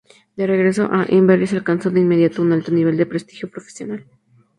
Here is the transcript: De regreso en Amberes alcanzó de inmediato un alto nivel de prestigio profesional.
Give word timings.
De 0.35 0.47
regreso 0.47 0.89
en 0.91 1.15
Amberes 1.19 1.53
alcanzó 1.53 1.91
de 1.91 1.99
inmediato 1.99 2.41
un 2.41 2.53
alto 2.53 2.71
nivel 2.71 2.97
de 2.97 3.05
prestigio 3.05 3.51
profesional. 3.51 4.07